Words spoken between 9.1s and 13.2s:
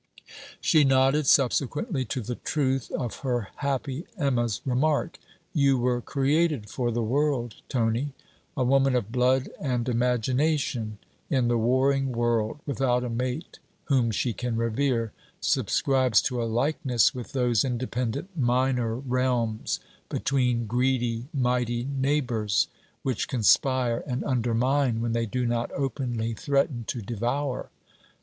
blood and imagination in the warring world, without a